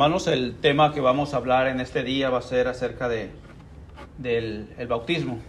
[0.00, 3.28] Hermanos, el tema que vamos a hablar en este día va a ser acerca de,
[4.16, 5.40] del el bautismo.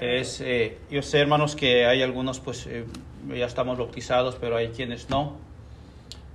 [0.00, 2.86] Es, eh, yo sé, hermanos, que hay algunos, pues eh,
[3.28, 5.36] ya estamos bautizados, pero hay quienes no.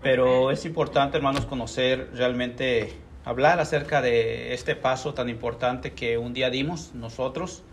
[0.03, 2.93] Pero es importante, hermanos, conocer realmente,
[3.25, 7.63] hablar acerca de este paso tan importante que un día dimos nosotros.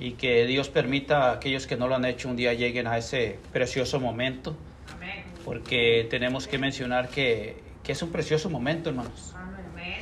[0.00, 2.98] Y que Dios permita a aquellos que no lo han hecho un día lleguen a
[2.98, 4.56] ese precioso momento.
[5.44, 9.34] Porque tenemos que mencionar que que es un precioso momento, hermanos.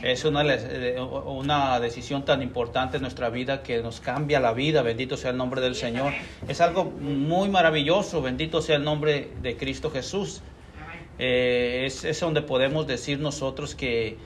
[0.02, 4.82] Es una, eh, una decisión tan importante en nuestra vida que nos cambia la vida,
[4.82, 6.12] bendito sea el nombre del Señor.
[6.48, 10.42] Es algo muy maravilloso, bendito sea el nombre de Cristo Jesús.
[11.20, 14.16] Eh, es, es, donde podemos decir nosotros que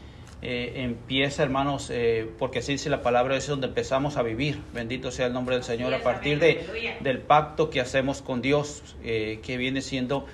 [0.41, 1.93] eh, empieza, hermanos,
[2.39, 5.65] porque así dice la palabra, es donde empezamos a vivir, bendito sea el nombre del
[5.65, 10.25] Señor, a partir de, del pacto que hacemos con Dios, que viene siendo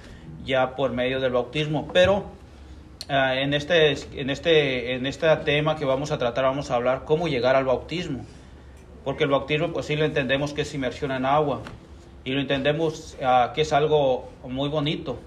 [0.44, 1.88] ya por medio del bautismo.
[1.92, 2.35] Pero
[3.08, 7.04] Ah, en, este, en, este, en este tema que vamos a tratar, vamos a hablar
[7.04, 8.24] cómo llegar al bautismo.
[9.04, 11.62] Porque el bautismo, pues sí lo entendemos que es inmersión en agua.
[12.24, 15.18] Y lo entendemos uh, que es algo muy bonito.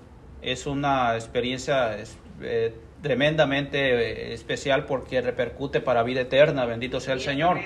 [0.42, 1.98] Es una experiencia
[2.42, 6.66] eh, tremendamente eh, especial porque repercute para vida eterna.
[6.66, 7.60] Bendito sea el Señor.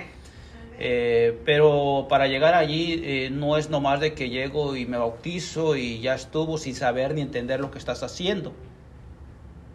[0.80, 5.75] Eh, pero para llegar allí eh, no es nomás de que llego y me bautizo
[5.75, 8.53] y ya estuvo sin saber ni entender lo que estás haciendo.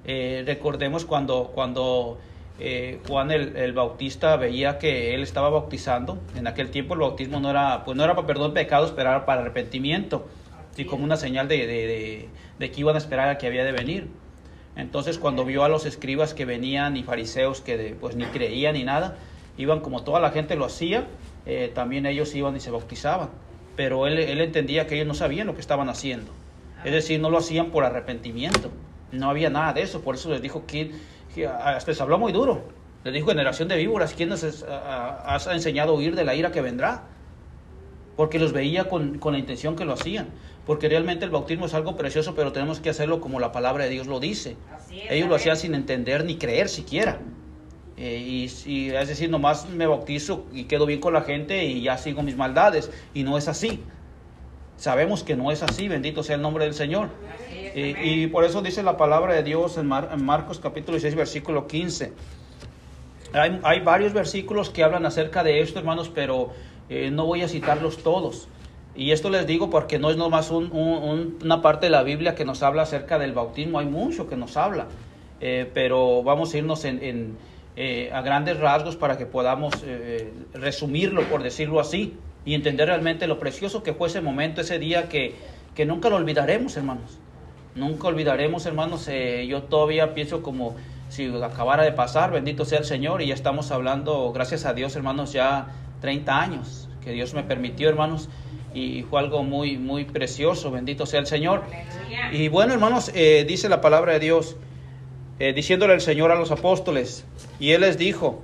[0.05, 2.19] Eh, recordemos cuando, cuando
[2.61, 7.51] eh, Juan el, Bautista veía que él estaba bautizando, en aquel tiempo el bautismo no
[7.51, 10.27] era, pues no era para perdón de pecados, pero era para arrepentimiento,
[10.77, 14.09] y como una señal de, de, que iban a esperar a que había de venir.
[14.77, 18.85] Entonces cuando vio a los escribas que venían y fariseos que pues ni creían ni
[18.85, 19.17] nada,
[19.57, 21.07] iban como toda la gente lo hacía,
[21.47, 23.31] eh, también ellos iban y se bautizaban.
[23.77, 26.31] Pero él, él entendía que ellos no sabían lo que estaban haciendo.
[26.85, 28.71] Es decir, no lo hacían por arrepentimiento.
[29.13, 30.93] No había nada de eso, por eso les dijo que,
[31.47, 32.63] hasta les habló muy duro.
[33.05, 36.61] Les dijo generación de víboras, ¿quién nos has enseñado a huir de la ira que
[36.61, 37.05] vendrá?
[38.17, 40.29] Porque los veía con, la intención que lo hacían.
[40.67, 43.91] Porque realmente el bautismo es algo precioso, pero tenemos que hacerlo como la palabra de
[43.91, 44.57] Dios lo dice.
[45.09, 47.21] Ellos lo hacían sin entender ni creer siquiera.
[47.97, 51.83] Eh, y, y, es decir, nomás me bautizo y quedo bien con la gente y
[51.83, 52.91] ya sigo mis maldades.
[53.15, 53.83] Y no es así.
[54.77, 57.11] Sabemos que no es así, bendito sea el nombre del Señor.
[57.75, 62.13] Y, por eso dice la palabra de Dios en, Marcos capítulo 6, versículo 15.
[63.33, 66.51] Hay, varios versículos que hablan acerca de esto, hermanos, pero
[66.89, 68.49] eh, no voy a citarlos todos.
[68.95, 72.63] Y esto les digo porque no es nomás una parte de la Biblia que nos
[72.63, 74.87] habla acerca del bautismo, hay mucho que nos habla.
[75.41, 77.37] Eh, pero vamos a irnos en,
[77.77, 79.75] eh, a grandes rasgos para que podamos
[80.55, 82.15] resumirlo, por decirlo así,
[82.45, 85.35] y entender realmente lo precioso que fue ese momento, ese día que,
[85.75, 87.21] que nunca lo olvidaremos, hermanos.
[87.79, 90.75] Nunca olvidaremos, hermanos, eh, yo todavía pienso como
[91.09, 94.97] si acabara de pasar, bendito sea el Señor, y ya estamos hablando, gracias a Dios,
[94.97, 95.69] hermanos, ya
[96.01, 98.29] 30 años que Dios me permitió, hermanos,
[98.75, 101.63] y fue algo muy, muy precioso, bendito sea el Señor.
[102.33, 104.57] Y bueno, hermanos, eh, dice la palabra de Dios,
[105.39, 107.25] eh, diciéndole el Señor a los apóstoles,
[107.61, 108.43] y Él les dijo,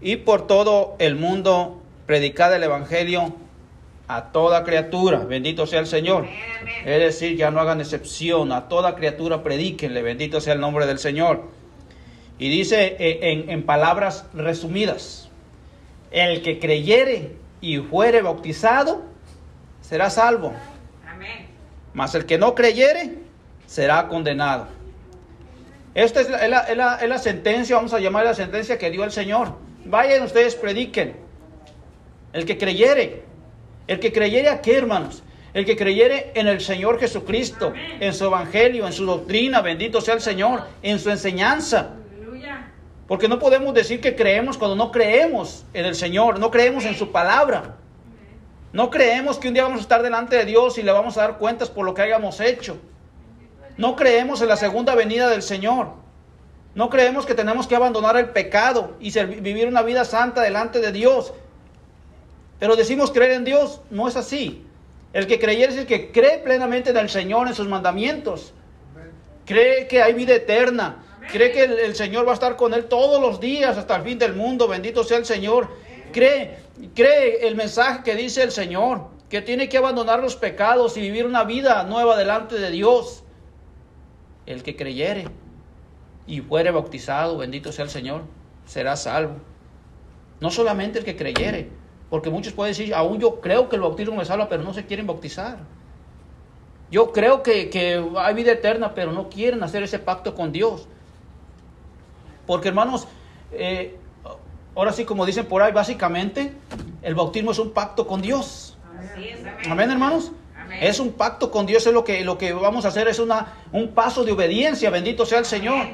[0.00, 3.34] y por todo el mundo predicad el Evangelio
[4.08, 6.26] a toda criatura, bendito sea el Señor.
[6.84, 10.98] Es decir, ya no hagan excepción, a toda criatura predíquenle, bendito sea el nombre del
[10.98, 11.44] Señor.
[12.38, 15.28] Y dice eh, en, palabras resumidas,
[16.10, 19.02] el que creyere y fuere bautizado
[19.80, 20.52] será salvo.
[21.94, 23.14] Mas el que no creyere
[23.66, 24.68] será condenado.
[25.94, 29.56] Esta es la, es la sentencia, vamos a llamar la sentencia que dio el Señor.
[29.86, 31.16] Vayan ustedes, prediquen.
[32.34, 33.25] El que creyere
[33.86, 35.22] el que creyere a qué, hermanos?
[35.54, 40.14] El que creyere en el Señor Jesucristo, en su evangelio, en su doctrina, bendito sea
[40.14, 41.94] el Señor, en su enseñanza.
[43.06, 46.94] Porque no podemos decir que creemos cuando no creemos en el Señor, no creemos en
[46.94, 47.76] su palabra.
[48.72, 51.22] No creemos que un día vamos a estar delante de Dios y le vamos a
[51.22, 52.76] dar cuentas por lo que hayamos hecho.
[53.78, 55.92] No creemos en la segunda venida del Señor.
[56.74, 59.10] No creemos que tenemos que abandonar el pecado y
[59.40, 61.32] vivir una vida santa delante de Dios
[62.58, 64.64] pero decimos creer en Dios, no es así.
[65.12, 68.52] El que creyere es el que cree plenamente en el Señor, en sus mandamientos.
[69.44, 71.02] Cree que hay vida eterna.
[71.32, 74.18] Cree que el, Señor va a estar con él todos los días hasta el fin
[74.18, 74.68] del mundo.
[74.68, 75.68] Bendito sea el Señor.
[76.12, 76.58] Cree,
[76.94, 81.26] cree el mensaje que dice el Señor, que tiene que abandonar los pecados y vivir
[81.26, 83.24] una vida nueva delante de Dios.
[84.46, 85.28] El que creyere
[86.26, 88.22] y fuere bautizado, bendito sea el Señor,
[88.66, 89.36] será salvo.
[90.40, 91.70] No solamente el que creyere,
[92.10, 94.86] porque muchos pueden decir, aún yo creo que el bautismo me salva, pero no se
[94.86, 95.58] quieren bautizar.
[96.90, 100.86] Yo creo que, hay vida eterna, pero no quieren hacer ese pacto con Dios.
[102.46, 103.08] Porque hermanos,
[103.52, 103.96] eh,
[104.76, 106.52] ahora sí como dicen por ahí, básicamente
[107.02, 108.76] el bautismo es un pacto con Dios.
[109.68, 110.30] Amén, hermanos.
[110.80, 113.54] Es un pacto con Dios, es lo que, lo que vamos a hacer, es una,
[113.72, 115.86] un paso de obediencia, bendito sea el Señor.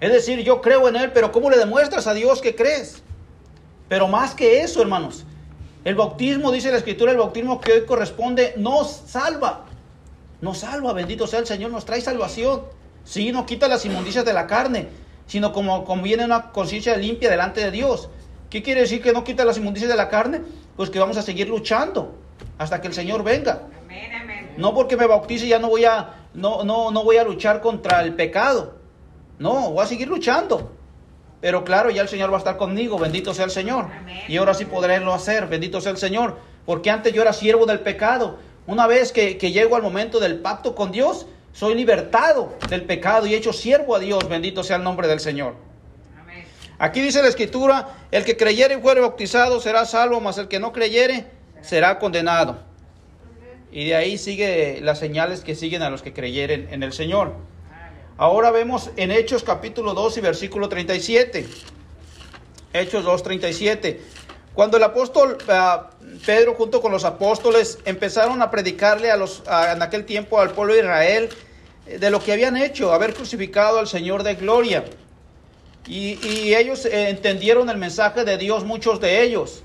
[0.00, 3.02] Es decir, yo creo en Él, pero ¿cómo le demuestras a Dios que crees?
[3.88, 5.26] Pero más que eso, hermanos,
[5.84, 9.66] el bautismo, dice la Escritura, el bautismo que hoy corresponde, nos salva.
[10.40, 12.62] Nos salva, bendito sea el Señor, nos trae salvación.
[13.04, 14.88] Sí, no quita las inmundicias de la carne,
[15.26, 18.08] sino como conviene una conciencia limpia delante de Dios.
[18.50, 20.42] ¿Qué quiere decir que no quita las inmundicias de la carne?
[20.76, 22.14] Pues que vamos a seguir luchando
[22.58, 23.62] hasta que el Señor venga.
[24.56, 28.02] No porque me bautice ya no voy a no, no, no voy a luchar contra
[28.02, 28.74] el pecado.
[29.38, 30.72] No, voy a seguir luchando.
[31.40, 33.86] Pero claro, ya el Señor va a estar conmigo, bendito sea el Señor.
[34.28, 36.38] Y ahora sí podré lo hacer, bendito sea el Señor.
[36.66, 38.38] Porque antes yo era siervo del pecado.
[38.66, 43.26] Una vez que, que llego al momento del pacto con Dios, soy libertado del pecado
[43.26, 45.54] y hecho siervo a Dios, bendito sea el nombre del Señor.
[46.78, 50.60] Aquí dice la escritura, el que creyere y fuere bautizado será salvo, mas el que
[50.60, 51.26] no creyere
[51.60, 52.58] será condenado.
[53.70, 57.34] Y de ahí sigue las señales que siguen a los que creyeren en el Señor.
[58.20, 61.48] Ahora vemos en Hechos capítulo 2 y versículo 37.
[62.74, 63.98] Hechos 2, 37.
[64.52, 69.80] Cuando el apóstol uh, Pedro junto con los apóstoles empezaron a predicarle a los, en
[69.80, 71.30] aquel tiempo al pueblo de Israel
[71.86, 74.84] eh, de lo que habían hecho, haber crucificado al Señor de gloria.
[75.86, 79.62] Y, y ellos eh, entendieron el mensaje de Dios, muchos de ellos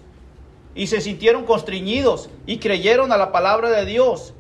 [0.76, 4.34] y se sintieron constriñidos y creyeron a la palabra de Dios.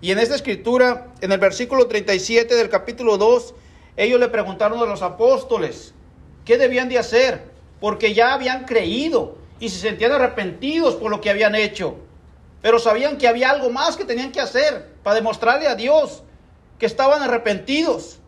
[0.00, 3.54] Y en esta escritura, en el versículo 37 del capítulo 2,
[3.96, 5.92] ellos le preguntaron a los apóstoles
[6.44, 7.50] qué debían de hacer,
[7.80, 11.96] porque ya habían creído y se sentían arrepentidos por lo que habían hecho.
[12.62, 16.22] Pero sabían que había algo más que tenían que hacer para demostrarle a Dios
[16.78, 18.18] que estaban arrepentidos,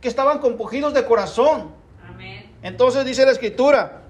[0.00, 1.72] que estaban compugidos de corazón.
[2.62, 4.02] Entonces dice la escritura,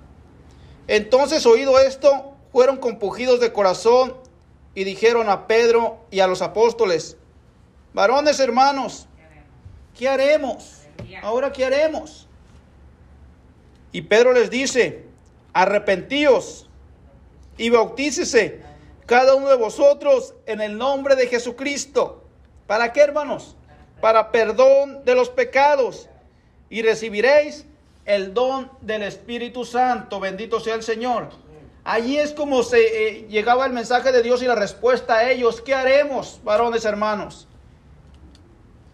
[0.87, 4.15] entonces oído esto, fueron compugidos de corazón
[4.75, 7.17] y dijeron a Pedro y a los apóstoles,
[7.93, 9.07] varones hermanos,
[9.97, 10.83] ¿qué haremos?
[11.23, 12.27] Ahora, ¿qué haremos?
[13.93, 15.05] Y Pedro les dice,
[15.53, 16.69] arrepentíos
[17.59, 18.63] y bautícese
[19.07, 22.25] cada uno de vosotros en el nombre de Jesucristo.
[22.67, 23.57] ¿Para qué, hermanos?
[24.01, 26.09] Para perdón de los pecados
[26.71, 27.67] y recibiréis
[28.07, 30.19] el don del Espíritu Santo.
[30.19, 31.29] Bendito sea el Señor.
[31.85, 35.61] Allí es como se eh, llegaba el mensaje de Dios y la respuesta a ellos.
[35.61, 37.49] ¿Qué haremos, varones hermanos?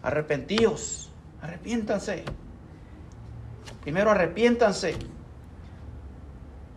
[0.01, 1.09] Arrepentíos,
[1.41, 2.23] arrepiéntanse.
[3.81, 4.95] Primero arrepiéntanse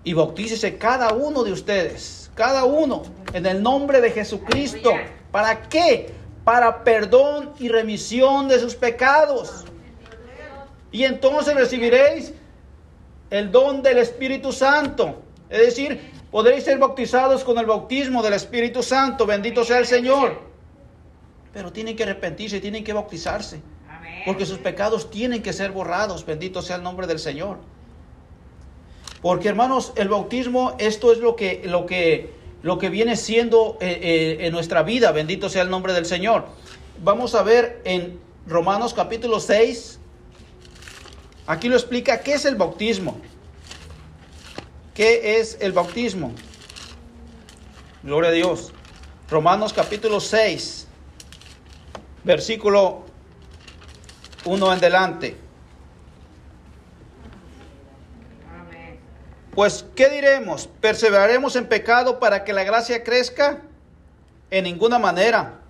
[0.04, 4.92] y bautícese cada uno de ustedes, cada uno, en el nombre de Jesucristo.
[5.30, 6.12] ¿Para qué?
[6.44, 9.64] Para perdón y remisión de sus pecados.
[10.90, 12.34] Y entonces recibiréis
[13.30, 15.22] el don del Espíritu Santo.
[15.52, 16.00] Es decir,
[16.30, 19.26] podréis ser bautizados con el bautismo del Espíritu Santo.
[19.26, 20.40] Bendito sea el Señor.
[21.52, 23.60] Pero tienen que arrepentirse, tienen que bautizarse.
[24.24, 26.24] Porque sus pecados tienen que ser borrados.
[26.24, 27.58] Bendito sea el nombre del Señor.
[29.20, 32.30] Porque hermanos, el bautismo, esto es lo que, lo que,
[32.62, 35.12] lo que viene siendo eh, eh, en nuestra vida.
[35.12, 36.46] Bendito sea el nombre del Señor.
[37.04, 39.98] Vamos a ver en Romanos capítulo 6.
[41.46, 43.20] Aquí lo explica qué es el bautismo.
[44.94, 46.32] ¿Qué es el bautismo?
[48.02, 48.72] Gloria a Dios.
[49.30, 50.86] Romanos capítulo 6,
[52.24, 53.04] versículo
[54.44, 55.36] 1 en delante.
[59.54, 60.66] Pues, ¿qué diremos?
[60.80, 63.62] ¿Perseveraremos en pecado para que la gracia crezca?
[64.50, 65.60] En ninguna manera.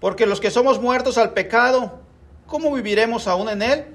[0.00, 2.00] Porque los que somos muertos al pecado,
[2.46, 3.86] ¿cómo viviremos aún en él?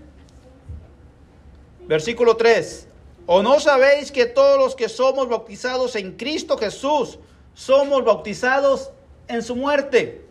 [1.87, 2.87] Versículo 3.
[3.27, 7.17] ¿O no sabéis que todos los que somos bautizados en Cristo Jesús
[7.53, 8.91] somos bautizados
[9.27, 10.23] en su muerte?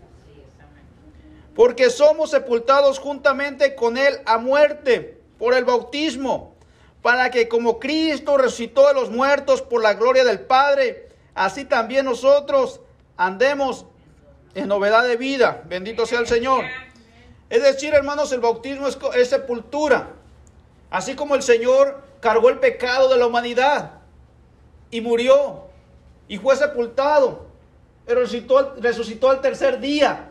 [1.56, 6.54] Porque somos sepultados juntamente con Él a muerte por el bautismo,
[7.02, 12.04] para que como Cristo resucitó de los muertos por la gloria del Padre, así también
[12.04, 12.80] nosotros
[13.16, 13.86] andemos
[14.54, 15.62] en novedad de vida.
[15.66, 16.64] Bendito sea el Señor.
[17.50, 20.10] Es decir, hermanos, el bautismo es, es sepultura.
[20.90, 24.00] Así como el Señor cargó el pecado de la humanidad
[24.90, 25.64] y murió
[26.26, 27.44] y fue sepultado,
[28.06, 30.30] pero resucitó, resucitó al tercer día.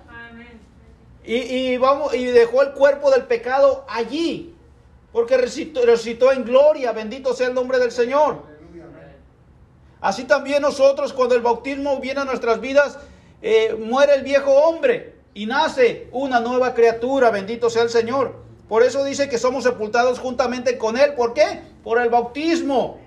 [1.24, 4.56] Y, vamos, y dejó el cuerpo del pecado allí,
[5.12, 8.42] porque resucitó, resucitó en gloria, bendito sea el nombre del Señor.
[10.02, 12.98] Así también nosotros, cuando el bautismo viene a nuestras vidas,
[13.44, 18.36] eh, muere el viejo hombre y nace una nueva criatura, bendito sea el Señor.
[18.68, 21.14] Por eso dice que somos sepultados juntamente con Él.
[21.14, 21.73] ¿Por qué?
[21.84, 23.00] Por el bautismo.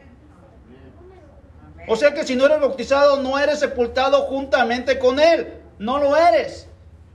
[1.89, 5.63] O sea que si no eres bautizado, no eres sepultado juntamente con Él.
[5.79, 6.67] No lo eres.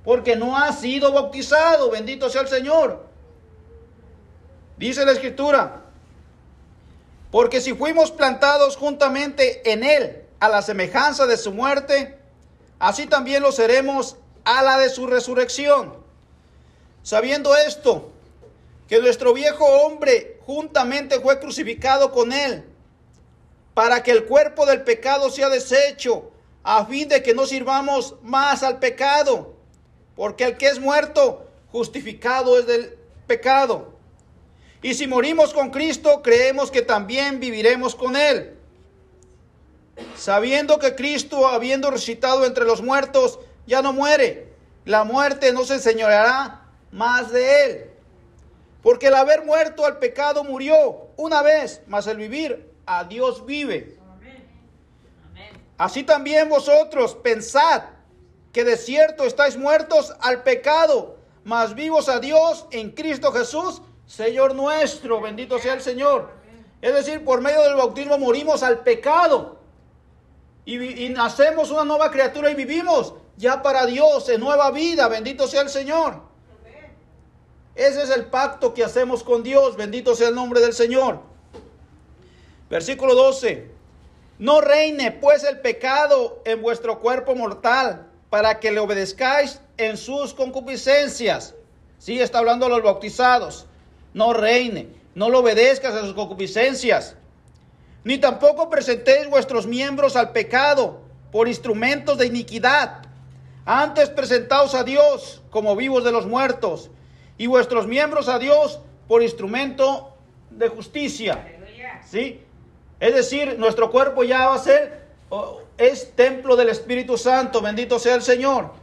[0.03, 1.91] Porque no has sido bautizado.
[1.91, 3.05] Bendito sea el Señor.
[4.77, 5.81] Dice la Escritura.
[7.31, 12.17] Porque si fuimos plantados juntamente en Él, a la semejanza de su muerte,
[12.79, 15.95] así también lo seremos a la de su resurrección.
[17.03, 18.11] Sabiendo esto,
[18.87, 22.63] que nuestro viejo hombre juntamente fue crucificado con él,
[23.73, 26.31] para que el cuerpo del pecado sea deshecho,
[26.63, 29.55] a fin de que no sirvamos más al pecado,
[30.15, 33.93] porque el que es muerto, justificado es del pecado.
[34.81, 38.57] Y si morimos con Cristo, creemos que también viviremos con Él.
[40.15, 44.51] Sabiendo que Cristo, habiendo resucitado entre los muertos, ya no muere.
[44.85, 47.90] La muerte no se enseñoreará más de Él.
[48.81, 53.99] Porque el haber muerto al pecado murió una vez, mas el vivir a Dios vive.
[55.77, 57.83] Así también vosotros pensad
[58.51, 64.53] que de cierto estáis muertos al pecado, mas vivos a Dios en Cristo Jesús, Señor
[64.55, 65.21] nuestro.
[65.21, 66.29] Bendito sea el Señor.
[66.81, 69.59] Es decir, por medio del bautismo morimos al pecado
[70.65, 75.07] y, y nacemos una nueva criatura y vivimos ya para Dios en nueva vida.
[75.07, 76.30] Bendito sea el Señor.
[77.81, 79.75] Ese es el pacto que hacemos con Dios.
[79.75, 81.19] Bendito sea el nombre del Señor.
[82.69, 83.71] Versículo 12.
[84.37, 90.35] No reine pues el pecado en vuestro cuerpo mortal para que le obedezcáis en sus
[90.35, 91.55] concupiscencias.
[91.97, 93.65] Sí, está hablando a los bautizados.
[94.13, 97.15] No reine, no lo obedezcas a sus concupiscencias.
[98.03, 100.99] Ni tampoco presentéis vuestros miembros al pecado
[101.31, 103.07] por instrumentos de iniquidad.
[103.65, 106.91] Antes presentaos a Dios como vivos de los muertos
[107.41, 110.13] y vuestros miembros a Dios por instrumento
[110.51, 111.43] de justicia.
[112.05, 112.39] ¿Sí?
[112.99, 115.07] Es decir, nuestro cuerpo ya va a ser,
[115.75, 118.73] es templo del Espíritu Santo, bendito sea el Señor.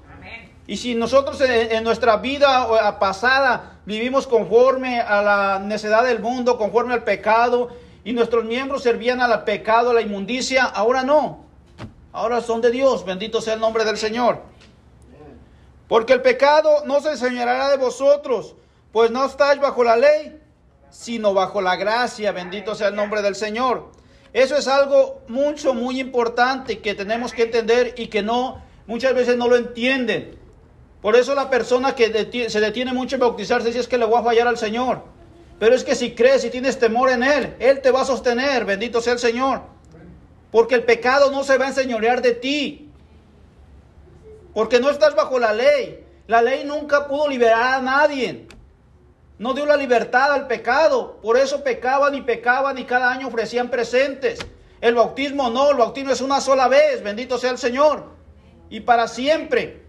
[0.67, 6.95] Y si nosotros en, nuestra vida pasada vivimos conforme a la necedad del mundo, conforme
[6.95, 7.69] al pecado,
[8.03, 11.45] y nuestros miembros servían al pecado, a la inmundicia, ahora no.
[12.12, 14.43] Ahora son de Dios, bendito sea el nombre del Señor.
[15.88, 18.54] Porque el pecado no se enseñará de vosotros,
[18.92, 20.38] pues no estáis bajo la ley,
[20.90, 22.33] sino bajo la gracia.
[22.33, 23.90] Bendito sea el nombre del Señor.
[24.33, 29.37] Eso es algo mucho, muy importante que tenemos que entender y que no, muchas veces
[29.37, 30.38] no lo entienden.
[31.00, 34.21] Por eso la persona que se detiene mucho en bautizarse dice es que le voy
[34.21, 35.02] a fallar al Señor.
[35.59, 38.64] Pero es que si crees y tienes temor en Él, Él te va a sostener.
[38.64, 39.62] Bendito sea el Señor.
[40.50, 42.88] Porque el pecado no se va a enseñorear de ti.
[44.59, 46.05] Porque no estás bajo la ley.
[46.27, 48.49] La ley nunca pudo liberar a nadie.
[49.38, 51.21] No dio la libertad al pecado.
[51.23, 54.41] Por eso pecaban y pecaban y cada año ofrecían presentes.
[54.81, 57.05] El bautismo no, el bautismo es una sola vez.
[57.05, 58.07] Bendito sea el Señor.
[58.69, 59.87] Y para siempre.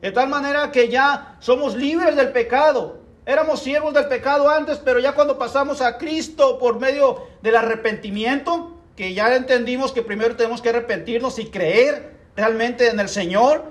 [0.00, 3.00] De tal manera que ya somos libres del pecado.
[3.26, 8.76] Éramos siervos del pecado antes, pero ya cuando pasamos a Cristo por medio del arrepentimiento,
[8.94, 13.64] que ya entendimos que primero tenemos que arrepentirnos y creer realmente en el Señor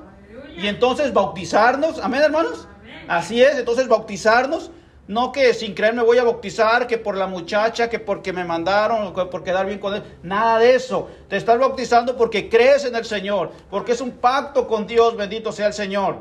[0.58, 2.00] y entonces bautizarnos.
[2.00, 2.68] Amén, hermanos.
[3.08, 4.72] Así es, entonces bautizarnos.
[5.08, 8.44] No que sin creer me voy a bautizar, que por la muchacha, que porque me
[8.44, 10.04] mandaron, que por quedar bien con él.
[10.24, 11.10] Nada de eso.
[11.30, 15.52] Te estás bautizando porque crees en el Señor, porque es un pacto con Dios, bendito
[15.52, 16.18] sea el Señor.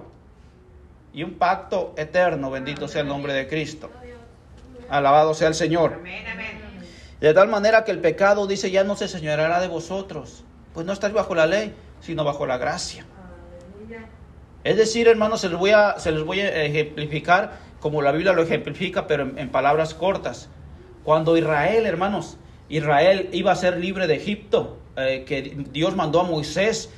[1.15, 3.91] Y un pacto eterno, bendito sea el nombre de Cristo.
[4.91, 6.03] Alabado sea el Señor.
[7.21, 10.93] De tal manera que el pecado dice ya no se señorará de vosotros, pues no
[10.93, 13.07] estáis bajo la ley, sino bajo la gracia.
[14.63, 18.43] Es decir, hermanos, se les voy a, se voy a ejemplificar como la Biblia lo
[18.43, 20.49] ejemplifica, pero en, palabras cortas.
[21.03, 26.25] Cuando Israel, hermanos, Israel iba a ser libre de Egipto, eh, que Dios mandó a
[26.25, 26.91] Moisés,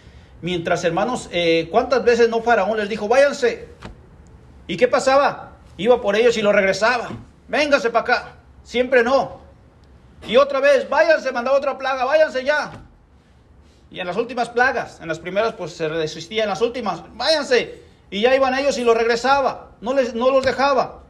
[0.43, 3.69] mientras, hermanos, eh, ¿cuántas veces no Faraón les dijo, váyanse?
[4.69, 5.57] ¿Y qué pasaba?
[5.77, 7.11] Iba por ellos y lo regresaba.
[7.49, 8.37] Véngase para acá.
[8.63, 9.41] Siempre no.
[10.27, 12.86] Y otra vez, váyanse, mandaba otra plaga, váyanse ya.
[13.97, 17.81] Y en las últimas plagas, en las primeras pues se resistía, en las últimas, váyanse.
[18.11, 21.05] Y ya iban ellos y los regresaba, no, les, no los dejaba.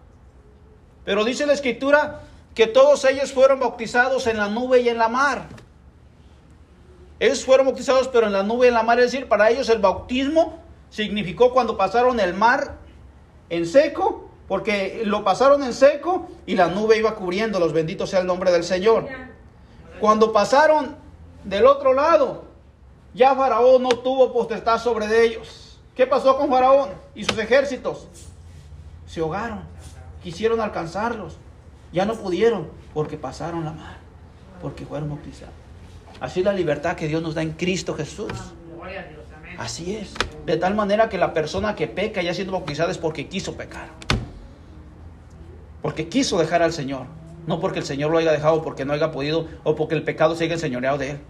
[1.05, 2.21] Pero dice la escritura
[2.55, 5.49] que todos ellos fueron bautizados en la nube y en la mar.
[7.19, 9.69] Ellos fueron bautizados pero en la nube y en la mar, es decir, para ellos
[9.69, 12.77] el bautismo significó cuando pasaron el mar
[13.51, 18.29] en seco, porque lo pasaron en seco y la nube iba cubriéndolos, bendito sea el
[18.29, 19.09] nombre del Señor.
[19.99, 20.95] Cuando pasaron
[21.43, 22.46] del otro lado,
[23.17, 25.79] ya Faraón no tuvo potestad sobre ellos.
[25.95, 28.07] ¿Qué pasó con Faraón y sus ejércitos?
[29.07, 29.61] Se ahogaron.
[30.23, 31.39] quisieron alcanzarlos.
[31.93, 33.97] Ya no pudieron porque pasaron la mar,
[34.61, 35.55] porque fueron bautizados.
[36.21, 38.33] Así es la libertad que Dios nos da en Cristo Jesús.
[39.57, 40.15] Así es.
[40.45, 43.89] De tal manera que la persona que peca ya siendo bautizada es porque quiso pecar.
[45.81, 47.07] Porque quiso dejar al Señor.
[47.47, 50.35] No porque el Señor lo haya dejado, porque no haya podido, o porque el pecado
[50.35, 51.21] siga enseñoreado de él.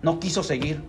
[0.00, 0.82] No quiso seguir.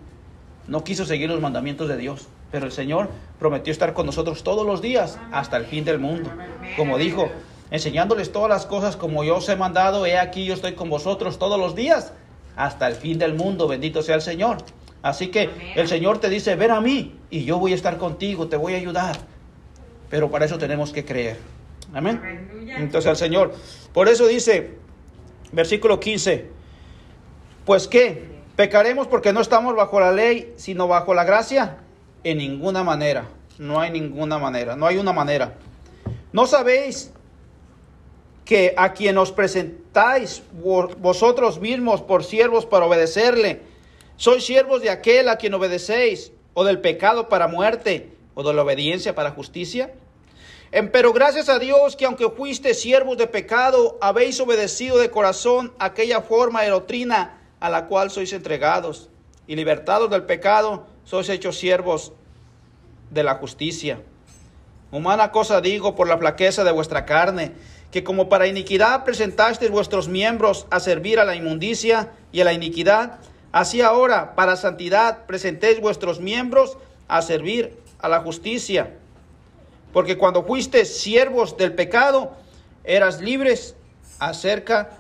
[0.68, 2.28] No quiso seguir los mandamientos de Dios.
[2.52, 6.32] Pero el Señor prometió estar con nosotros todos los días hasta el fin del mundo.
[6.78, 7.30] Como dijo,
[7.72, 11.40] enseñándoles todas las cosas como yo os he mandado, he aquí yo estoy con vosotros
[11.40, 12.14] todos los días
[12.56, 13.68] hasta el fin del mundo.
[13.68, 14.58] Bendito sea el Señor.
[15.02, 18.48] Así que el Señor te dice, ven a mí y yo voy a estar contigo,
[18.48, 19.18] te voy a ayudar.
[20.10, 21.40] Pero para eso tenemos que creer.
[21.94, 22.22] Amén.
[22.78, 23.54] Entonces al Señor.
[23.94, 24.78] Por eso dice,
[25.52, 26.50] versículo 15,
[27.66, 31.78] pues qué, pecaremos porque no estamos bajo la ley, sino bajo la gracia.
[32.24, 35.56] En ninguna manera, no hay ninguna manera, no hay una manera.
[36.32, 37.12] ¿No sabéis
[38.46, 40.44] que a quien os presentáis
[41.00, 43.62] vosotros mismos por siervos para obedecerle,
[44.16, 48.62] sois siervos de aquel a quien obedecéis, o del pecado para muerte, o de la
[48.62, 49.94] obediencia para justicia?
[50.92, 56.22] Pero gracias a Dios que aunque fuiste siervos de pecado, habéis obedecido de corazón aquella
[56.22, 59.08] forma de doctrina a la cual sois entregados,
[59.48, 62.12] y libertados del pecado, sois hechos siervos
[63.10, 64.02] de la justicia.
[64.92, 67.54] Humana cosa digo por la flaqueza de vuestra carne,
[67.90, 72.52] que como para iniquidad presentasteis vuestros miembros a servir a la inmundicia y a la
[72.52, 73.20] iniquidad,
[73.54, 76.78] así ahora para santidad presentéis vuestros miembros
[77.08, 78.98] a servir a la justicia.
[79.94, 82.34] Porque cuando fuiste siervos del pecado,
[82.84, 83.78] eras libres
[84.20, 85.00] acerca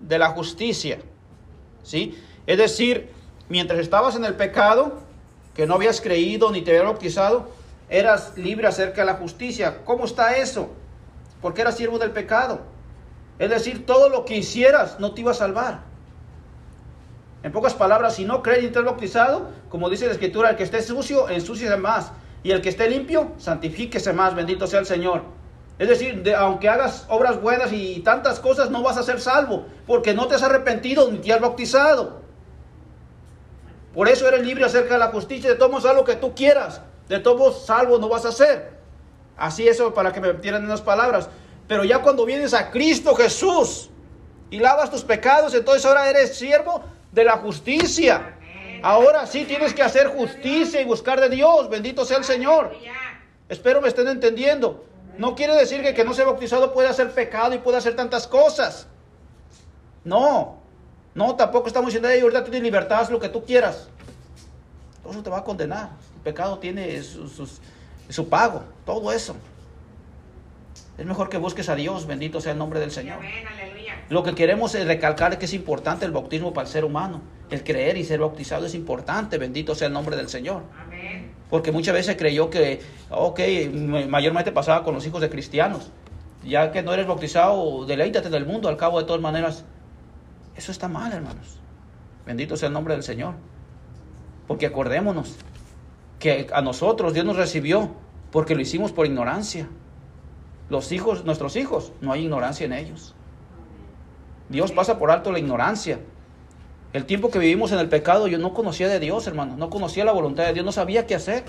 [0.00, 1.00] de la justicia.
[2.46, 3.10] Es decir,
[3.48, 5.00] mientras estabas en el pecado,
[5.54, 7.50] que no habías creído ni te habías bautizado,
[7.88, 9.84] eras libre acerca de la justicia.
[9.84, 10.70] ¿Cómo está eso?
[11.40, 12.60] Porque eras siervo del pecado.
[13.38, 15.80] Es decir, todo lo que hicieras no te iba a salvar.
[17.42, 20.64] En pocas palabras, si no crees te has bautizado, como dice la escritura, el que
[20.64, 22.10] esté sucio, ensúciese más.
[22.42, 25.37] Y el que esté limpio, santifíquese más, bendito sea el Señor.
[25.78, 30.12] Es decir, aunque hagas obras buenas y tantas cosas, no vas a ser salvo, porque
[30.12, 32.20] no te has arrepentido ni te has bautizado.
[33.94, 36.80] Por eso eres libre acerca de la justicia, de todos haz lo que tú quieras,
[37.08, 38.78] de todos salvo no vas a ser.
[39.36, 41.28] Así eso para que me entiendan en las palabras.
[41.68, 43.88] Pero ya cuando vienes a Cristo Jesús
[44.50, 48.36] y lavas tus pecados, entonces ahora eres siervo de la justicia.
[48.82, 51.68] Ahora sí tienes que hacer justicia y buscar de Dios.
[51.68, 52.72] Bendito sea el Señor.
[53.48, 54.84] Espero me estén entendiendo.
[55.18, 58.26] No quiere decir que que no sea bautizado puede hacer pecado y puede hacer tantas
[58.26, 58.86] cosas.
[60.04, 60.58] No.
[61.14, 63.88] No, tampoco estamos diciendo, ahí ahorita tienes libertad, haz lo que tú quieras.
[65.02, 65.90] Todo eso te va a condenar.
[66.14, 69.34] El pecado tiene su pago, todo eso.
[70.96, 73.18] Es mejor que busques a Dios, bendito sea el nombre del Señor.
[74.10, 77.20] Lo que queremos es recalcar que es importante el bautismo para el ser humano.
[77.50, 80.62] El creer y ser bautizado es importante, bendito sea el nombre del Señor.
[81.50, 82.80] Porque muchas veces creyó que,
[83.10, 83.40] ok,
[84.08, 85.90] mayormente pasaba con los hijos de cristianos.
[86.44, 89.64] Ya que no eres bautizado, deleítate del mundo, al cabo de todas maneras.
[90.56, 91.58] Eso está mal, hermanos.
[92.26, 93.34] Bendito sea el nombre del Señor.
[94.46, 95.36] Porque acordémonos
[96.18, 97.90] que a nosotros Dios nos recibió
[98.30, 99.68] porque lo hicimos por ignorancia.
[100.68, 103.14] Los hijos, nuestros hijos, no hay ignorancia en ellos.
[104.48, 106.00] Dios pasa por alto la ignorancia.
[106.92, 109.56] El tiempo que vivimos en el pecado, yo no conocía de Dios, hermano.
[109.56, 111.44] No conocía la voluntad de Dios, no sabía qué hacer.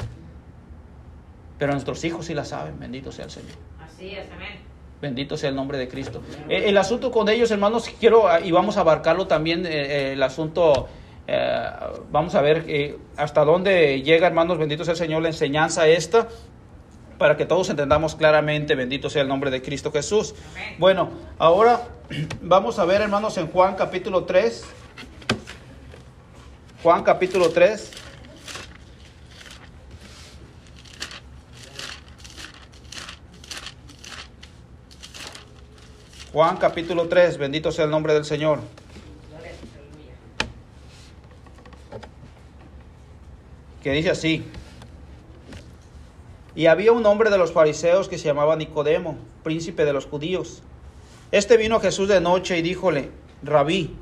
[1.58, 2.80] Pero nuestros hijos sí la saben.
[2.80, 3.52] Bendito sea el Señor.
[3.80, 4.70] Así es, amén.
[5.02, 6.22] Bendito sea el nombre de Cristo.
[6.50, 10.14] Eh, el, asunto con ellos, hermanos, quiero, ah, y vamos a abarcarlo también, eh, eh,
[10.14, 10.88] el asunto,
[12.12, 16.28] vamos a ver hasta dónde llega, hermanos, bendito sea el Señor, la enseñanza esta
[17.20, 20.34] para que todos entendamos claramente, bendito sea el nombre de Cristo Jesús.
[20.80, 21.82] Bueno, ahora
[22.42, 24.66] vamos a ver, hermanos, en Juan capítulo 3.
[26.82, 27.92] Juan capítulo 3.
[36.32, 38.60] Juan capítulo 3, bendito sea el nombre del Señor.
[43.84, 44.46] Que dice así.
[46.56, 50.62] Y había un hombre de los fariseos que se llamaba Nicodemo, príncipe de los judíos.
[51.34, 53.12] Este vino a Jesús de noche y díjole,
[53.44, 53.98] Rabí,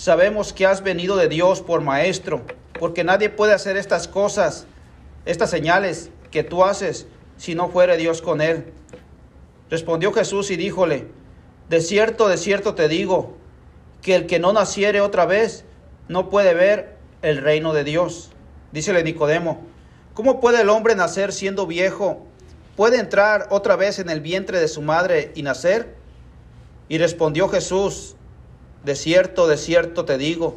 [0.00, 2.40] sabemos que has venido de Dios por maestro,
[2.78, 4.66] porque nadie puede hacer estas cosas,
[5.26, 8.72] estas señales que tú haces, si no fuere Dios con él.
[9.68, 11.08] Respondió Jesús y díjole,
[11.68, 13.36] de cierto, de cierto te digo,
[14.00, 15.66] que el que no naciere otra vez
[16.08, 18.30] no puede ver el reino de Dios.
[18.72, 19.66] Dícele Nicodemo,
[20.14, 22.26] ¿Cómo puede el hombre nacer siendo viejo?
[22.74, 25.94] puede entrar otra vez en el vientre de su madre y nacer?
[26.88, 28.16] Y respondió Jesús,
[28.84, 30.56] de cierto, de cierto te digo,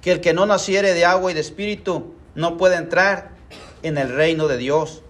[0.00, 3.30] que el que no naciere de agua y de espíritu no puede entrar
[3.82, 5.02] en el reino de Dios.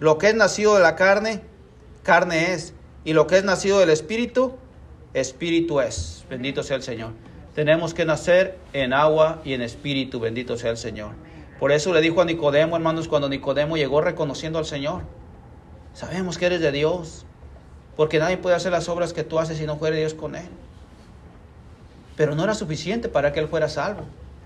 [0.00, 1.42] Lo que es nacido de la carne,
[2.02, 4.54] carne es, y lo que es nacido del espíritu,
[5.12, 6.24] espíritu es.
[6.28, 7.12] Bendito sea el Señor.
[7.54, 11.12] Tenemos que nacer en agua y en espíritu, bendito sea el Señor.
[11.60, 15.02] Por eso le dijo a Nicodemo, hermanos, cuando Nicodemo llegó reconociendo al Señor.
[15.92, 17.24] Sabemos que eres de Dios,
[17.96, 20.48] porque nadie puede hacer las obras que tú haces si no fuera Dios con él.
[22.16, 24.02] Pero no era suficiente para que él fuera salvo.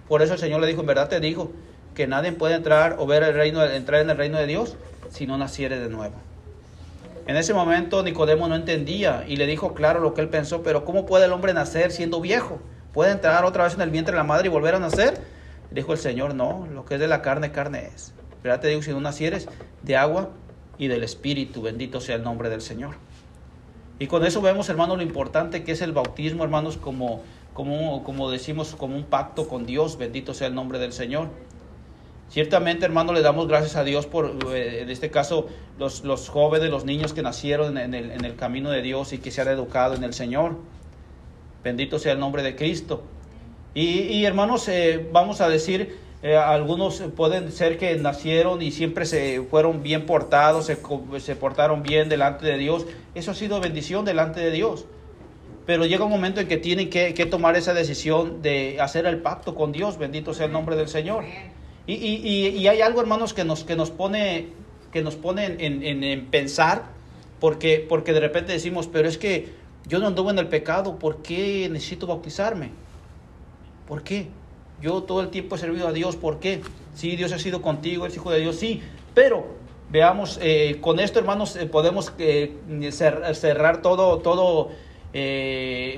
[0.09, 1.53] Por eso el Señor le dijo, en verdad te digo,
[1.95, 4.77] que nadie puede entrar o ver el reino, entrar en el reino de Dios
[5.11, 6.15] si no naciere de nuevo.
[7.27, 10.85] En ese momento Nicodemo no entendía y le dijo claro lo que él pensó, pero
[10.85, 12.61] ¿cómo puede el hombre nacer siendo viejo?
[12.93, 15.21] ¿Puede entrar otra vez en el vientre de la madre y volver a nacer?
[15.71, 18.15] Dijo el Señor, no, lo que es de la carne, carne es.
[18.43, 19.47] Pero te digo, si no nacieres
[19.83, 20.31] de agua
[20.79, 22.95] y del Espíritu, bendito sea el nombre del Señor.
[23.99, 27.23] Y con eso vemos, hermanos, lo importante que es el bautismo, hermanos, como,
[27.59, 31.27] como, como decimos, como un pacto con Dios, bendito sea el nombre del Señor.
[32.31, 36.71] Ciertamente, hermano, le damos gracias a Dios por, eh, en este caso, los, los, jóvenes,
[36.71, 39.49] los niños que nacieron en el, en el camino de Dios y que se han
[39.49, 40.57] educado en el Señor.
[41.65, 43.03] Bendito sea el nombre de Cristo.
[43.75, 49.43] Y, hermanos, eh, vamos a decir, eh, algunos pueden ser que nacieron y siempre se
[49.51, 50.79] fueron bien portados, se,
[51.19, 52.87] se, portaron bien delante de Dios.
[53.17, 54.87] Eso ha sido bendición delante de Dios.
[55.69, 59.55] Pero llega un momento en que tienen que, tomar esa decisión de hacer el pacto
[59.55, 59.99] con Dios.
[59.99, 61.25] Bendito sea el nombre del Señor.
[61.87, 64.49] Y, y, y hay algo, hermanos, que nos, que nos pone,
[64.93, 66.85] que nos pone en, en, en pensar,
[67.39, 69.53] porque, porque de repente decimos, pero es que
[69.87, 72.71] yo no anduve en el pecado, ¿por qué necesito bautizarme?
[73.87, 74.29] ¿Por qué?
[74.81, 76.63] Yo todo el tiempo he servido a Dios, ¿por qué?
[76.95, 78.81] Sí, Dios ha sido contigo, es hijo de Dios, sí,
[79.13, 79.47] pero
[79.91, 82.57] veamos, eh, con esto hermanos eh, podemos eh,
[82.91, 84.71] cerrar todo, todo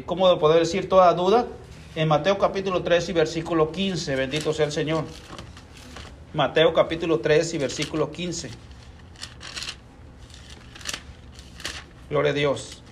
[0.06, 0.88] ¿cómo poder decir?
[0.88, 1.46] Toda duda.
[1.96, 5.04] En Mateo capítulo 3 y versículo 15, bendito sea el Señor.
[6.32, 8.50] Mateo capítulo 3 y versículo 15.
[12.08, 12.82] Gloria a Dios.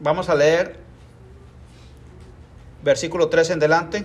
[0.00, 0.80] Vamos a leer
[2.82, 4.04] versículo 13 en delante,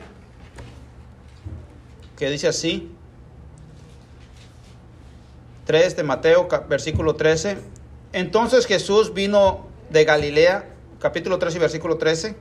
[2.15, 2.91] que dice así.
[5.67, 7.57] 3 de Mateo, versículo 13.
[8.13, 12.37] Entonces Jesús vino de Galilea, capítulo 3 y versículo 13.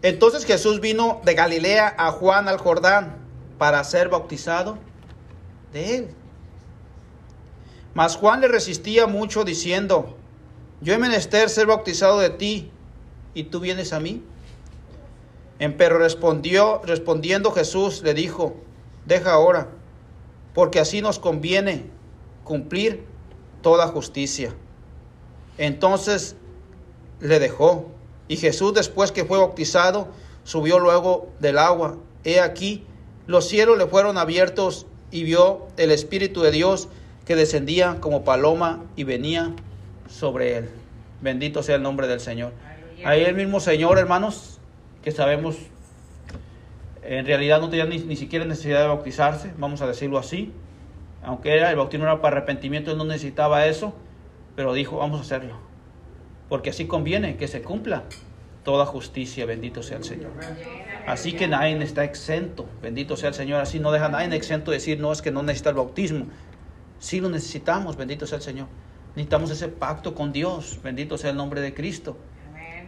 [0.00, 3.18] Entonces Jesús vino de Galilea a Juan al Jordán
[3.58, 4.78] para ser bautizado
[5.74, 6.08] de él.
[7.92, 10.16] Mas Juan le resistía mucho diciendo,
[10.80, 12.70] yo he menester ser bautizado de ti,
[13.34, 14.24] y tú vienes a mí.
[15.76, 18.56] Pero respondió, respondiendo Jesús, le dijo,
[19.04, 19.68] deja ahora,
[20.54, 21.99] porque así nos conviene
[22.44, 23.04] cumplir
[23.62, 24.54] toda justicia.
[25.58, 26.36] Entonces
[27.20, 27.90] le dejó,
[28.28, 30.08] y Jesús después que fue bautizado,
[30.44, 31.96] subió luego del agua.
[32.24, 32.84] He aquí,
[33.26, 36.88] los cielos le fueron abiertos y vio el Espíritu de Dios
[37.26, 39.54] que descendía como paloma y venía
[40.08, 40.70] sobre él.
[41.20, 42.52] Bendito sea el nombre del Señor.
[43.04, 44.58] Ahí el mismo Señor, hermanos,
[45.02, 45.56] que sabemos,
[47.02, 50.52] en realidad no tenía ni, siquiera necesidad de bautizarse, vamos a decirlo así.
[51.22, 53.94] Aunque era, el bautismo era para arrepentimiento, él no necesitaba eso,
[54.56, 55.56] pero dijo, vamos a hacerlo.
[56.48, 58.04] Porque así conviene que se cumpla
[58.64, 60.32] toda justicia, bendito sea el Señor.
[61.06, 63.60] Así que nadie está exento, bendito sea el Señor.
[63.60, 66.26] Así no deja nadie exento de decir, no, es que no necesita el bautismo.
[66.98, 68.66] Sí lo necesitamos, bendito sea el Señor.
[69.14, 70.78] Necesitamos ese pacto con Dios.
[70.82, 72.16] Bendito sea el nombre de Cristo.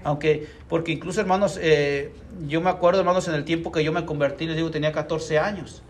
[0.04, 2.12] Aunque, porque incluso hermanos, eh,
[2.46, 5.38] yo me acuerdo hermanos en el tiempo que yo me convertí, les digo, tenía 14
[5.38, 5.82] años.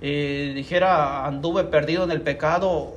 [0.00, 2.94] Eh, dijera, anduve perdido en el pecado.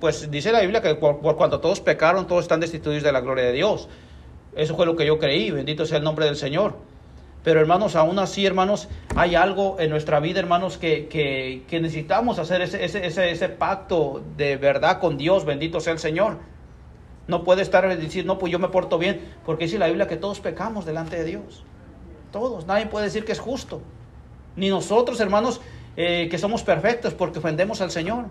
[0.00, 3.20] Pues dice la Biblia que por, por cuanto todos pecaron, todos están destituidos de la
[3.20, 3.88] gloria de Dios.
[4.54, 5.50] Eso fue lo que yo creí.
[5.50, 6.74] Bendito sea el nombre del Señor.
[7.42, 12.62] Pero hermanos, aún así, hermanos, hay algo en nuestra vida, hermanos, que, que, necesitamos hacer
[12.62, 16.38] ese, ese, ese, pacto de verdad con Dios, bendito sea el Señor.
[17.26, 20.16] No puede estar decir, no, pues yo me porto bien, porque dice la Biblia que
[20.16, 21.64] todos pecamos delante de Dios.
[22.30, 23.82] Todos, nadie puede decir que es justo.
[24.56, 25.60] Ni nosotros, hermanos,
[25.96, 28.26] eh, que somos perfectos porque ofendemos al Señor.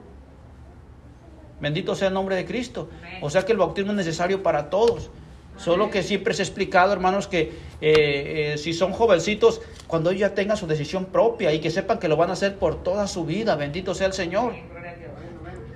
[1.59, 2.89] Bendito sea el nombre de Cristo.
[3.21, 5.11] O sea que el bautismo es necesario para todos.
[5.57, 10.21] Solo que siempre se ha explicado, hermanos, que eh, eh, si son jovencitos, cuando ellos
[10.21, 13.05] ya tengan su decisión propia y que sepan que lo van a hacer por toda
[13.07, 14.53] su vida, bendito sea el Señor.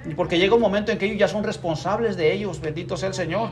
[0.10, 3.10] Y porque llega un momento en que ellos ya son responsables de ellos, bendito sea
[3.10, 3.50] el Señor.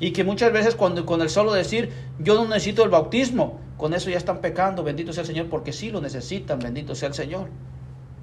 [0.00, 3.92] Y que muchas veces cuando con el solo decir, yo no necesito el bautismo, con
[3.92, 7.14] eso ya están pecando, bendito sea el Señor, porque sí lo necesitan, bendito sea el
[7.14, 7.50] Señor.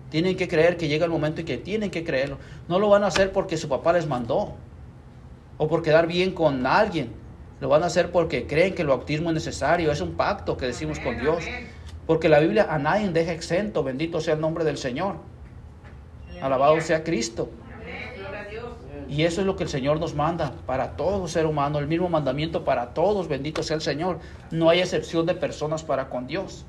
[0.09, 2.39] Tienen que creer que llega el momento y que tienen que creerlo.
[2.67, 4.55] No lo van a hacer porque su papá les mandó
[5.59, 7.11] o por quedar bien con alguien.
[7.59, 9.91] Lo van a hacer porque creen que el bautismo es necesario.
[9.91, 11.43] Es un pacto que decimos con Dios.
[12.07, 13.83] Porque la Biblia a nadie deja exento.
[13.83, 15.17] Bendito sea el nombre del Señor.
[16.41, 17.51] Alabado sea Cristo.
[19.11, 22.07] Y eso es lo que el Señor nos manda para todo ser humano, el mismo
[22.07, 24.19] mandamiento para todos, bendito sea el Señor.
[24.51, 26.63] No hay excepción de personas para con Dios.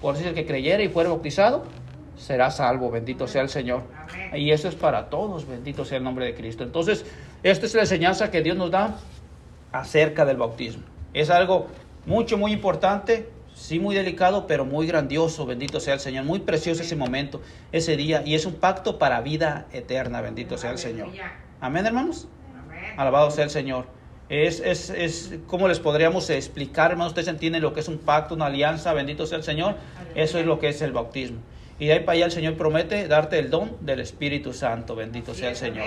[0.00, 1.64] Por eso el que creyera y fuera bautizado
[2.16, 3.82] será salvo, bendito sea el Señor.
[4.34, 6.64] Y eso es para todos, bendito sea el nombre de Cristo.
[6.64, 7.04] Entonces,
[7.42, 8.96] esta es la enseñanza que Dios nos da
[9.70, 10.82] acerca del bautismo.
[11.12, 11.66] Es algo
[12.06, 16.24] mucho, muy importante, sí muy delicado, pero muy grandioso, bendito sea el Señor.
[16.24, 20.70] Muy precioso ese momento, ese día, y es un pacto para vida eterna, bendito sea
[20.70, 21.08] el Señor.
[21.60, 22.28] Amén, hermanos.
[22.96, 23.86] Alabado sea el Señor.
[24.28, 27.12] Es, es, es, ¿cómo les podríamos explicar, hermanos?
[27.12, 29.76] Ustedes entienden lo que es un pacto, una alianza, bendito sea el Señor.
[30.14, 31.38] Eso es lo que es el bautismo.
[31.78, 35.34] Y de ahí para allá el Señor promete darte el don del Espíritu Santo, bendito
[35.34, 35.86] sea el Señor.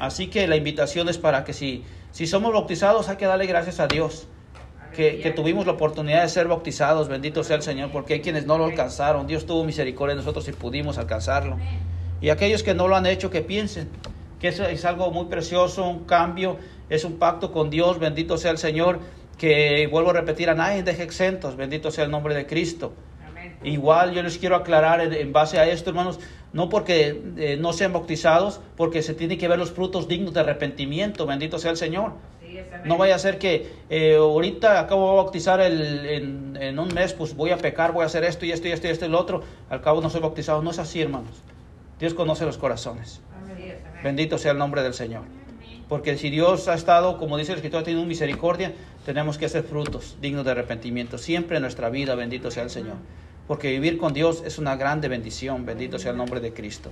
[0.00, 3.80] Así que la invitación es para que si, si somos bautizados hay que darle gracias
[3.80, 4.26] a Dios.
[4.94, 8.46] Que, que, tuvimos la oportunidad de ser bautizados, bendito sea el Señor, porque hay quienes
[8.46, 9.26] no lo alcanzaron.
[9.26, 11.58] Dios tuvo misericordia de nosotros y pudimos alcanzarlo.
[12.20, 13.88] Y aquellos que no lo han hecho, que piensen
[14.40, 18.50] que eso es algo muy precioso, un cambio, es un pacto con Dios, bendito sea
[18.50, 19.00] el Señor,
[19.36, 22.92] que vuelvo a repetir, a nadie deje exentos, bendito sea el nombre de Cristo.
[23.62, 26.20] Igual yo les quiero aclarar en, base a esto, hermanos,
[26.52, 30.40] no porque eh, no sean bautizados, porque se tienen que ver los frutos dignos de
[30.40, 32.12] arrepentimiento, bendito sea el Señor.
[32.84, 37.12] no vaya a ser que eh, ahorita acabo de bautizar el, en, en, un mes,
[37.14, 39.08] pues voy a pecar, voy a hacer esto y esto y esto y esto y
[39.08, 39.42] lo otro.
[39.70, 40.62] Al cabo no soy bautizado.
[40.62, 41.42] No es así, hermanos.
[41.98, 43.20] Dios conoce los corazones.
[44.02, 45.22] Bendito sea el nombre del Señor.
[45.88, 48.72] Porque si Dios ha estado, como dice el escritor, teniendo misericordia,
[49.06, 51.16] tenemos que hacer frutos dignos de arrepentimiento.
[51.16, 52.96] Siempre en nuestra vida, bendito sea el Señor.
[53.46, 55.64] Porque vivir con Dios es una grande bendición.
[55.64, 56.90] Bendito sea el nombre de Cristo.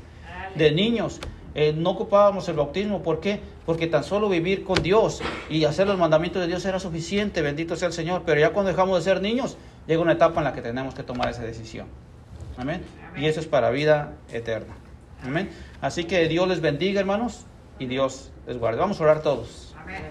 [0.55, 1.21] De niños,
[1.55, 3.03] eh, no ocupábamos el bautismo.
[3.03, 3.41] ¿Por qué?
[3.67, 5.21] Porque tan solo vivir con Dios
[5.51, 7.43] y hacer los mandamientos de Dios era suficiente.
[7.43, 8.23] Bendito sea el Señor.
[8.25, 11.03] Pero ya cuando dejamos de ser niños, llega una etapa en la que tenemos que
[11.03, 11.89] tomar esa decisión.
[12.57, 12.81] Amén.
[13.15, 14.75] Y eso es para vida eterna.
[15.23, 15.51] Amén.
[15.81, 17.47] Así que Dios les bendiga, hermanos,
[17.79, 18.79] y Dios les guarde.
[18.81, 19.75] Vamos a orar todos.
[19.77, 20.03] Amén.